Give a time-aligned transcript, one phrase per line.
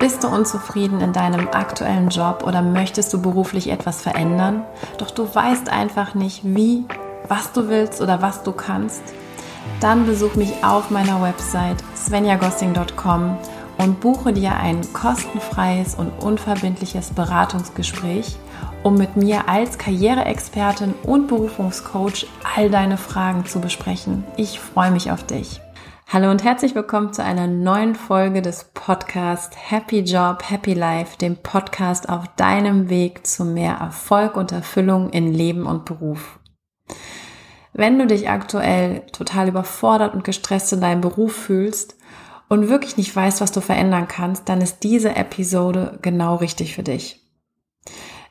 [0.00, 4.64] Bist du unzufrieden in deinem aktuellen Job oder möchtest du beruflich etwas verändern?
[4.96, 6.86] Doch du weißt einfach nicht, wie,
[7.28, 9.02] was du willst oder was du kannst?
[9.78, 13.36] Dann besuch mich auf meiner Website svenjagossing.com
[13.76, 18.36] und buche dir ein kostenfreies und unverbindliches Beratungsgespräch,
[18.82, 22.26] um mit mir als Karriereexpertin und Berufungscoach
[22.56, 24.24] all deine Fragen zu besprechen.
[24.38, 25.60] Ich freue mich auf dich.
[26.12, 31.36] Hallo und herzlich willkommen zu einer neuen Folge des Podcasts Happy Job, Happy Life, dem
[31.36, 36.40] Podcast auf deinem Weg zu mehr Erfolg und Erfüllung in Leben und Beruf.
[37.74, 41.96] Wenn du dich aktuell total überfordert und gestresst in deinem Beruf fühlst
[42.48, 46.82] und wirklich nicht weißt, was du verändern kannst, dann ist diese Episode genau richtig für
[46.82, 47.24] dich.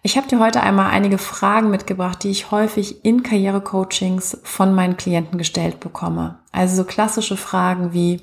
[0.01, 4.95] Ich habe dir heute einmal einige Fragen mitgebracht, die ich häufig in Karrierecoachings von meinen
[4.95, 6.39] Klienten gestellt bekomme.
[6.53, 8.21] Also so klassische Fragen wie,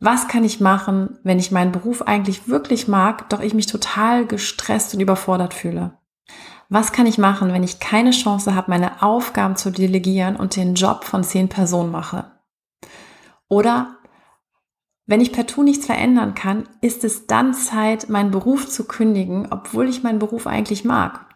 [0.00, 4.26] was kann ich machen, wenn ich meinen Beruf eigentlich wirklich mag, doch ich mich total
[4.26, 5.96] gestresst und überfordert fühle?
[6.68, 10.74] Was kann ich machen, wenn ich keine Chance habe, meine Aufgaben zu delegieren und den
[10.74, 12.32] Job von zehn Personen mache?
[13.48, 13.98] Oder
[15.06, 19.88] wenn ich partout nichts verändern kann, ist es dann Zeit, meinen Beruf zu kündigen, obwohl
[19.88, 21.26] ich meinen Beruf eigentlich mag.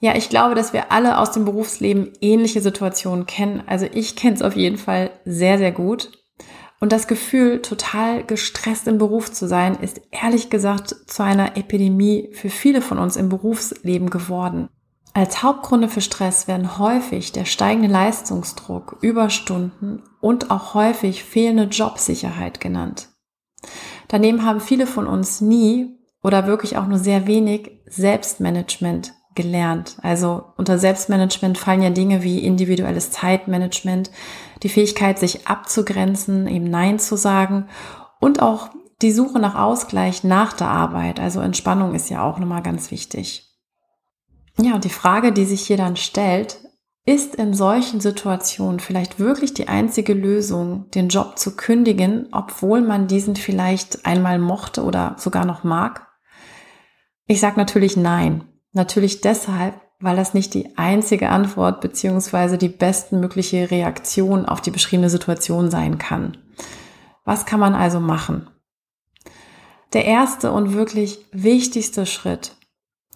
[0.00, 3.62] Ja, ich glaube, dass wir alle aus dem Berufsleben ähnliche Situationen kennen.
[3.66, 6.12] Also ich kenne es auf jeden Fall sehr, sehr gut.
[6.80, 12.30] Und das Gefühl, total gestresst im Beruf zu sein, ist ehrlich gesagt zu einer Epidemie
[12.32, 14.68] für viele von uns im Berufsleben geworden.
[15.16, 22.60] Als Hauptgründe für Stress werden häufig der steigende Leistungsdruck, Überstunden und auch häufig fehlende Jobsicherheit
[22.60, 23.10] genannt.
[24.08, 29.96] Daneben haben viele von uns nie oder wirklich auch nur sehr wenig Selbstmanagement gelernt.
[30.02, 34.10] Also unter Selbstmanagement fallen ja Dinge wie individuelles Zeitmanagement,
[34.64, 37.68] die Fähigkeit, sich abzugrenzen, eben Nein zu sagen
[38.18, 41.20] und auch die Suche nach Ausgleich nach der Arbeit.
[41.20, 43.53] Also Entspannung ist ja auch nochmal ganz wichtig.
[44.58, 46.60] Ja, und die Frage, die sich hier dann stellt,
[47.06, 53.08] ist in solchen Situationen vielleicht wirklich die einzige Lösung, den Job zu kündigen, obwohl man
[53.08, 56.08] diesen vielleicht einmal mochte oder sogar noch mag?
[57.26, 58.44] Ich sage natürlich nein.
[58.72, 65.10] Natürlich deshalb, weil das nicht die einzige Antwort beziehungsweise die bestmögliche Reaktion auf die beschriebene
[65.10, 66.38] Situation sein kann.
[67.24, 68.48] Was kann man also machen?
[69.92, 72.56] Der erste und wirklich wichtigste Schritt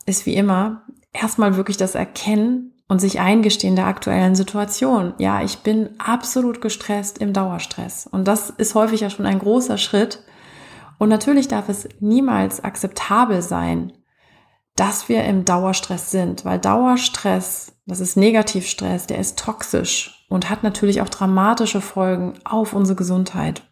[0.07, 5.15] ist wie immer, erstmal wirklich das Erkennen und sich eingestehen der aktuellen Situation.
[5.19, 8.07] Ja, ich bin absolut gestresst im Dauerstress.
[8.07, 10.25] Und das ist häufig ja schon ein großer Schritt.
[10.99, 13.93] Und natürlich darf es niemals akzeptabel sein,
[14.75, 20.63] dass wir im Dauerstress sind, weil Dauerstress, das ist Negativstress, der ist toxisch und hat
[20.63, 23.63] natürlich auch dramatische Folgen auf unsere Gesundheit.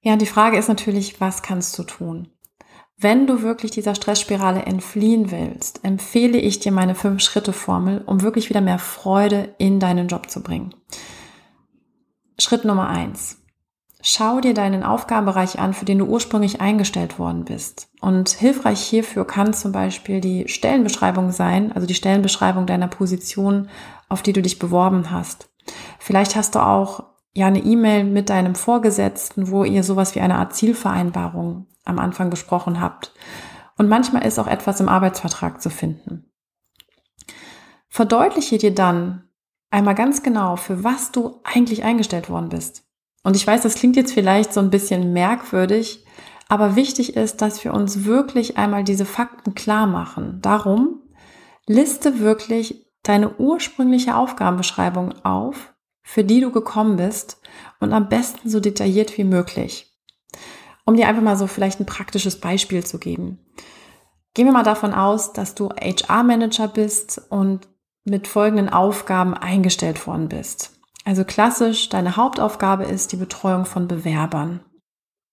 [0.00, 2.31] Ja, die Frage ist natürlich, was kannst du tun?
[2.98, 8.60] Wenn du wirklich dieser Stressspirale entfliehen willst, empfehle ich dir meine Fünf-Schritte-Formel, um wirklich wieder
[8.60, 10.74] mehr Freude in deinen Job zu bringen.
[12.38, 13.42] Schritt Nummer eins.
[14.04, 17.88] Schau dir deinen Aufgabenbereich an, für den du ursprünglich eingestellt worden bist.
[18.00, 23.68] Und hilfreich hierfür kann zum Beispiel die Stellenbeschreibung sein, also die Stellenbeschreibung deiner Position,
[24.08, 25.50] auf die du dich beworben hast.
[26.00, 30.36] Vielleicht hast du auch ja eine E-Mail mit deinem Vorgesetzten, wo ihr sowas wie eine
[30.36, 33.12] Art Zielvereinbarung am Anfang besprochen habt.
[33.78, 36.30] Und manchmal ist auch etwas im Arbeitsvertrag zu finden.
[37.88, 39.28] Verdeutliche dir dann
[39.70, 42.84] einmal ganz genau, für was du eigentlich eingestellt worden bist.
[43.24, 46.04] Und ich weiß, das klingt jetzt vielleicht so ein bisschen merkwürdig,
[46.48, 50.40] aber wichtig ist, dass wir uns wirklich einmal diese Fakten klar machen.
[50.42, 51.00] Darum
[51.66, 55.71] liste wirklich deine ursprüngliche Aufgabenbeschreibung auf,
[56.02, 57.40] für die du gekommen bist
[57.80, 59.92] und am besten so detailliert wie möglich.
[60.84, 63.38] Um dir einfach mal so vielleicht ein praktisches Beispiel zu geben.
[64.34, 67.68] Gehen wir mal davon aus, dass du HR-Manager bist und
[68.04, 70.80] mit folgenden Aufgaben eingestellt worden bist.
[71.04, 74.60] Also klassisch, deine Hauptaufgabe ist die Betreuung von Bewerbern.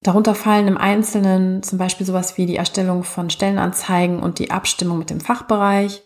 [0.01, 4.97] Darunter fallen im Einzelnen zum Beispiel sowas wie die Erstellung von Stellenanzeigen und die Abstimmung
[4.97, 6.03] mit dem Fachbereich,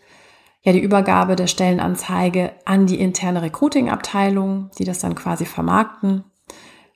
[0.63, 6.24] ja die Übergabe der Stellenanzeige an die interne Recruiting-Abteilung, die das dann quasi vermarkten,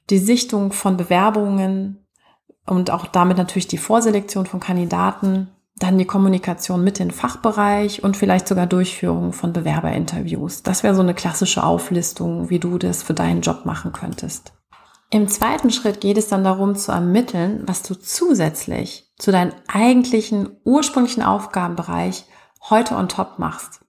[0.09, 2.07] die Sichtung von Bewerbungen,
[2.67, 8.17] und auch damit natürlich die Vorselektion von Kandidaten, dann die Kommunikation mit dem Fachbereich und
[8.17, 10.63] vielleicht sogar Durchführung von Bewerberinterviews.
[10.63, 14.53] Das wäre so eine klassische Auflistung, wie du das für deinen Job machen könntest.
[15.09, 20.49] Im zweiten Schritt geht es dann darum zu ermitteln, was du zusätzlich zu deinem eigentlichen
[20.65, 22.25] ursprünglichen Aufgabenbereich
[22.69, 23.81] heute on top machst.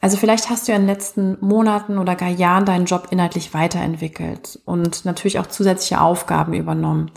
[0.00, 3.52] Also vielleicht hast du ja in den letzten Monaten oder gar Jahren deinen Job inhaltlich
[3.52, 7.10] weiterentwickelt und natürlich auch zusätzliche Aufgaben übernommen.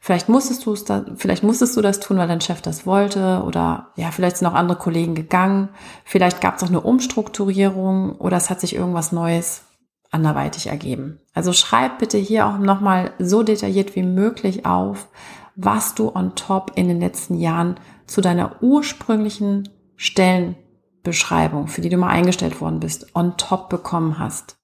[0.00, 3.42] Vielleicht musstest du es da, vielleicht musstest du das tun, weil dein Chef das wollte
[3.44, 5.70] oder ja, vielleicht sind auch andere Kollegen gegangen.
[6.04, 9.64] Vielleicht gab es auch eine Umstrukturierung oder es hat sich irgendwas Neues
[10.10, 11.20] anderweitig ergeben.
[11.34, 15.08] Also schreib bitte hier auch nochmal so detailliert wie möglich auf,
[15.56, 19.68] was du on top in den letzten Jahren zu deiner ursprünglichen
[19.98, 24.56] Stellenbeschreibung, für die du mal eingestellt worden bist, on top bekommen hast.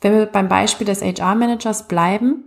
[0.00, 2.44] Wenn wir beim Beispiel des HR-Managers bleiben,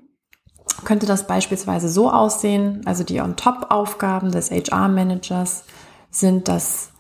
[0.84, 5.64] könnte das beispielsweise so aussehen, also die On-Top-Aufgaben des HR-Managers
[6.10, 6.92] sind, dass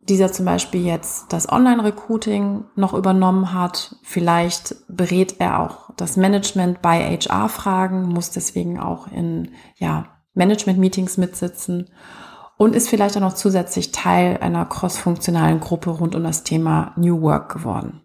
[0.00, 3.96] dieser zum Beispiel jetzt das Online-Recruiting noch übernommen hat.
[4.02, 11.90] Vielleicht berät er auch das Management bei HR-Fragen, muss deswegen auch in ja, Management-Meetings mitsitzen
[12.56, 17.20] und ist vielleicht auch noch zusätzlich Teil einer cross-funktionalen Gruppe rund um das Thema New
[17.22, 18.00] Work geworden.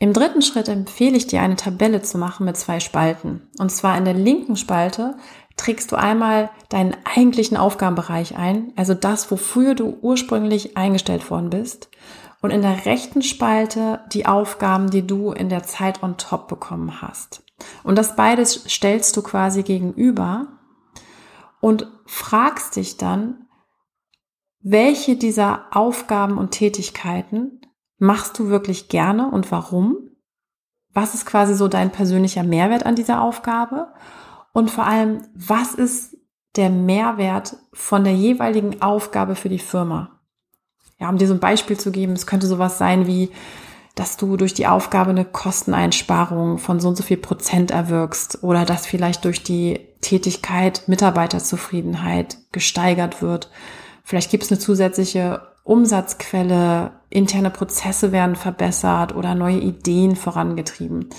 [0.00, 3.48] Im dritten Schritt empfehle ich dir, eine Tabelle zu machen mit zwei Spalten.
[3.58, 5.16] Und zwar in der linken Spalte
[5.56, 11.90] trägst du einmal deinen eigentlichen Aufgabenbereich ein, also das, wofür du ursprünglich eingestellt worden bist.
[12.40, 17.02] Und in der rechten Spalte die Aufgaben, die du in der Zeit on top bekommen
[17.02, 17.42] hast.
[17.82, 20.46] Und das beides stellst du quasi gegenüber
[21.60, 23.47] und fragst dich dann,
[24.60, 27.60] welche dieser Aufgaben und Tätigkeiten
[27.98, 29.98] machst du wirklich gerne und warum?
[30.92, 33.92] Was ist quasi so dein persönlicher Mehrwert an dieser Aufgabe?
[34.52, 36.16] Und vor allem, was ist
[36.56, 40.20] der Mehrwert von der jeweiligen Aufgabe für die Firma?
[40.98, 43.30] Ja, um dir so ein Beispiel zu geben, es könnte sowas sein wie,
[43.94, 48.64] dass du durch die Aufgabe eine Kosteneinsparung von so und so viel Prozent erwirkst oder
[48.64, 53.50] dass vielleicht durch die Tätigkeit Mitarbeiterzufriedenheit gesteigert wird.
[54.08, 61.10] Vielleicht gibt es eine zusätzliche Umsatzquelle, interne Prozesse werden verbessert oder neue Ideen vorangetrieben.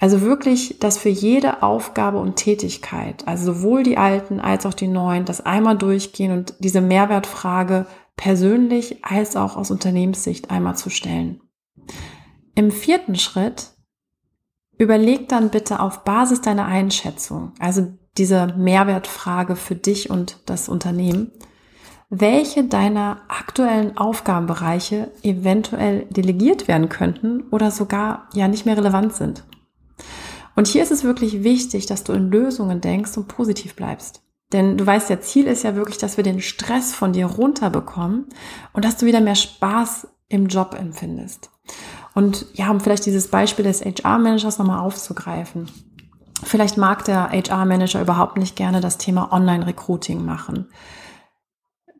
[0.00, 4.88] Also wirklich, dass für jede Aufgabe und Tätigkeit, also sowohl die alten als auch die
[4.88, 7.86] neuen, das einmal durchgehen und diese Mehrwertfrage
[8.16, 11.40] persönlich als auch aus Unternehmenssicht einmal zu stellen.
[12.56, 13.70] Im vierten Schritt
[14.76, 17.86] überleg dann bitte auf Basis deiner Einschätzung, also
[18.18, 21.30] diese Mehrwertfrage für dich und das Unternehmen,
[22.08, 29.44] welche deiner aktuellen Aufgabenbereiche eventuell delegiert werden könnten oder sogar ja nicht mehr relevant sind.
[30.54, 34.22] Und hier ist es wirklich wichtig, dass du in Lösungen denkst und positiv bleibst.
[34.52, 38.26] Denn du weißt, der Ziel ist ja wirklich, dass wir den Stress von dir runterbekommen
[38.72, 41.50] und dass du wieder mehr Spaß im Job empfindest.
[42.14, 45.68] Und ja, um vielleicht dieses Beispiel des HR-Managers nochmal aufzugreifen.
[46.42, 50.68] Vielleicht mag der HR-Manager überhaupt nicht gerne das Thema Online-Recruiting machen.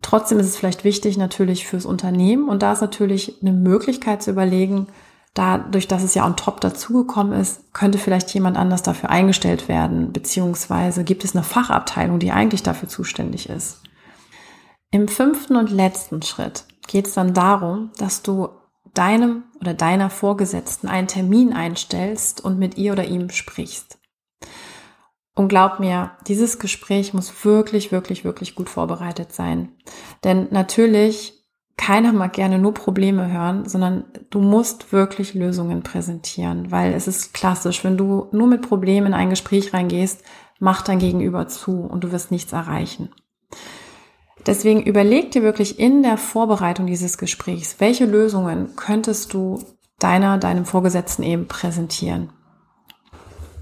[0.06, 4.30] Trotzdem ist es vielleicht wichtig natürlich fürs Unternehmen und da ist natürlich eine Möglichkeit zu
[4.30, 4.86] überlegen,
[5.34, 10.12] dadurch, dass es ja on top dazugekommen ist, könnte vielleicht jemand anders dafür eingestellt werden,
[10.12, 13.82] beziehungsweise gibt es eine Fachabteilung, die eigentlich dafür zuständig ist.
[14.92, 18.50] Im fünften und letzten Schritt geht es dann darum, dass du
[18.94, 23.98] deinem oder deiner Vorgesetzten einen Termin einstellst und mit ihr oder ihm sprichst.
[25.36, 29.68] Und glaub mir, dieses Gespräch muss wirklich, wirklich, wirklich gut vorbereitet sein.
[30.24, 31.44] Denn natürlich,
[31.76, 37.34] keiner mag gerne nur Probleme hören, sondern du musst wirklich Lösungen präsentieren, weil es ist
[37.34, 40.24] klassisch, wenn du nur mit Problemen in ein Gespräch reingehst,
[40.58, 43.10] macht dein Gegenüber zu und du wirst nichts erreichen.
[44.46, 49.58] Deswegen überleg dir wirklich in der Vorbereitung dieses Gesprächs, welche Lösungen könntest du
[49.98, 52.32] deiner, deinem Vorgesetzten eben präsentieren.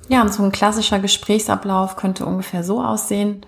[0.09, 3.47] Ja, und so ein klassischer Gesprächsablauf könnte ungefähr so aussehen.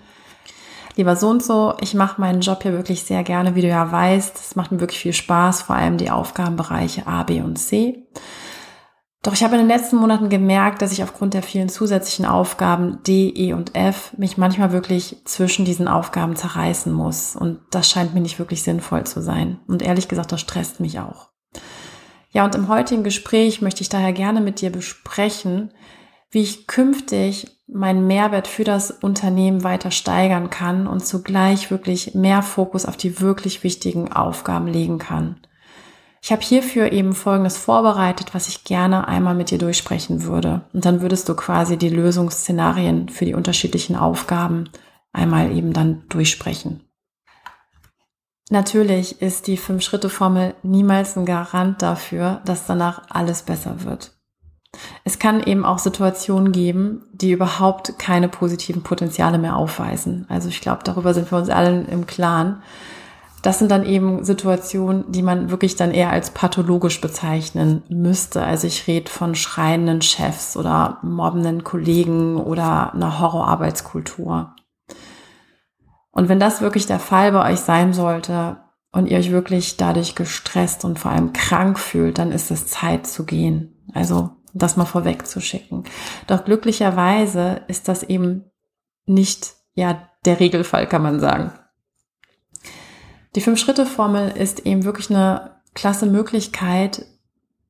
[0.95, 3.91] Lieber so und so, ich mache meinen Job hier wirklich sehr gerne, wie du ja
[3.91, 4.35] weißt.
[4.35, 8.07] Es macht mir wirklich viel Spaß, vor allem die Aufgabenbereiche A, B und C.
[9.21, 13.03] Doch ich habe in den letzten Monaten gemerkt, dass ich aufgrund der vielen zusätzlichen Aufgaben
[13.05, 17.35] D, E und F mich manchmal wirklich zwischen diesen Aufgaben zerreißen muss.
[17.35, 19.59] Und das scheint mir nicht wirklich sinnvoll zu sein.
[19.67, 21.29] Und ehrlich gesagt, das stresst mich auch.
[22.31, 25.71] Ja, und im heutigen Gespräch möchte ich daher gerne mit dir besprechen,
[26.29, 32.41] wie ich künftig meinen Mehrwert für das Unternehmen weiter steigern kann und zugleich wirklich mehr
[32.41, 35.41] Fokus auf die wirklich wichtigen Aufgaben legen kann.
[36.21, 40.65] Ich habe hierfür eben Folgendes vorbereitet, was ich gerne einmal mit dir durchsprechen würde.
[40.73, 44.69] Und dann würdest du quasi die Lösungsszenarien für die unterschiedlichen Aufgaben
[45.13, 46.83] einmal eben dann durchsprechen.
[48.49, 54.16] Natürlich ist die Fünf-Schritte-Formel niemals ein Garant dafür, dass danach alles besser wird.
[55.03, 60.25] Es kann eben auch Situationen geben, die überhaupt keine positiven Potenziale mehr aufweisen.
[60.29, 62.61] Also ich glaube, darüber sind wir uns alle im Klaren.
[63.43, 68.43] das sind dann eben Situationen, die man wirklich dann eher als pathologisch bezeichnen müsste.
[68.43, 74.53] Also ich rede von schreienden Chefs oder mobbenden Kollegen oder einer Horrorarbeitskultur.
[76.11, 78.57] Und wenn das wirklich der Fall bei euch sein sollte
[78.91, 83.05] und ihr euch wirklich dadurch gestresst und vor allem krank fühlt, dann ist es Zeit
[83.05, 83.85] zu gehen.
[83.93, 85.83] Also das mal vorweg zu schicken.
[86.27, 88.45] Doch glücklicherweise ist das eben
[89.05, 91.51] nicht, ja, der Regelfall, kann man sagen.
[93.35, 97.05] Die Fünf-Schritte-Formel ist eben wirklich eine klasse Möglichkeit,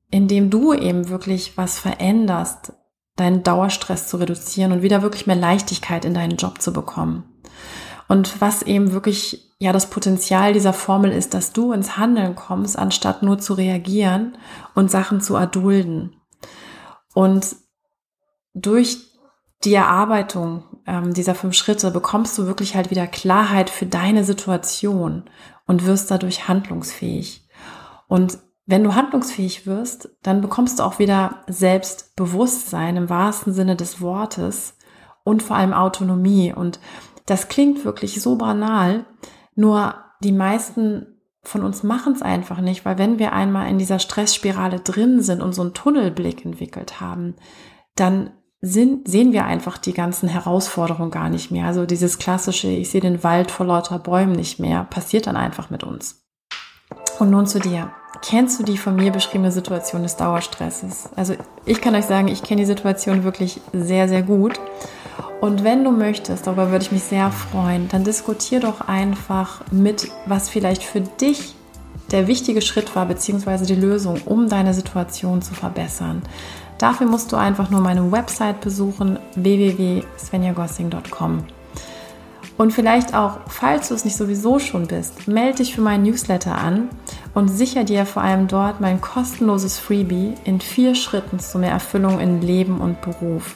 [0.10, 2.74] indem du eben wirklich was veränderst,
[3.16, 7.26] deinen Dauerstress zu reduzieren und wieder wirklich mehr Leichtigkeit in deinen Job zu bekommen.
[8.08, 12.78] Und was eben wirklich ja das Potenzial dieser Formel ist, dass du ins Handeln kommst,
[12.78, 14.38] anstatt nur zu reagieren
[14.76, 16.16] und Sachen zu erdulden.
[17.18, 17.56] Und
[18.54, 19.00] durch
[19.64, 25.24] die Erarbeitung ähm, dieser fünf Schritte bekommst du wirklich halt wieder Klarheit für deine Situation
[25.66, 27.50] und wirst dadurch handlungsfähig.
[28.08, 34.00] Und wenn du handlungsfähig wirst, dann bekommst du auch wieder Selbstbewusstsein im wahrsten Sinne des
[34.00, 34.78] Wortes
[35.24, 36.54] und vor allem Autonomie.
[36.54, 36.80] Und
[37.26, 39.08] das klingt wirklich so banal,
[39.56, 41.17] nur die meisten
[41.48, 45.42] von uns machen es einfach nicht, weil wenn wir einmal in dieser Stressspirale drin sind
[45.42, 47.36] und so einen Tunnelblick entwickelt haben,
[47.96, 51.66] dann sind, sehen wir einfach die ganzen Herausforderungen gar nicht mehr.
[51.66, 55.70] Also dieses klassische, ich sehe den Wald vor lauter Bäumen nicht mehr, passiert dann einfach
[55.70, 56.26] mit uns.
[57.18, 57.92] Und nun zu dir.
[58.22, 61.10] Kennst du die von mir beschriebene Situation des Dauerstresses?
[61.16, 61.36] Also
[61.66, 64.60] ich kann euch sagen, ich kenne die Situation wirklich sehr, sehr gut.
[65.40, 70.10] Und wenn du möchtest, darüber würde ich mich sehr freuen, dann diskutier doch einfach mit,
[70.26, 71.54] was vielleicht für dich
[72.12, 76.24] der wichtige Schritt war, beziehungsweise die Lösung, um deine Situation zu verbessern.
[76.80, 81.44] Dafür musst du einfach nur meine Website besuchen, www.svenjagossing.com.
[82.58, 86.56] Und vielleicht auch, falls du es nicht sowieso schon bist, melde dich für meinen Newsletter
[86.56, 86.90] an
[87.36, 92.20] und sicher dir vor allem dort mein kostenloses Freebie in vier Schritten zu mehr Erfüllung
[92.20, 93.56] in Leben und Beruf.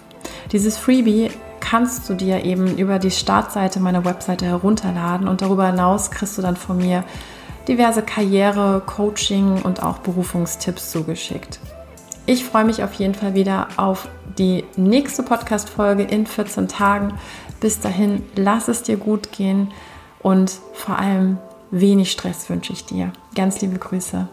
[0.51, 1.31] Dieses Freebie
[1.61, 6.41] kannst du dir eben über die Startseite meiner Webseite herunterladen und darüber hinaus kriegst du
[6.41, 7.05] dann von mir
[7.67, 11.59] diverse Karriere, Coaching und auch Berufungstipps zugeschickt.
[12.25, 17.13] Ich freue mich auf jeden Fall wieder auf die nächste Podcast-Folge in 14 Tagen.
[17.59, 19.71] Bis dahin, lass es dir gut gehen
[20.19, 21.37] und vor allem
[21.71, 23.11] wenig Stress wünsche ich dir.
[23.35, 24.27] Ganz liebe Grüße.